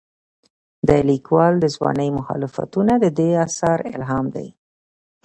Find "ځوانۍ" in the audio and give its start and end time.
1.75-2.09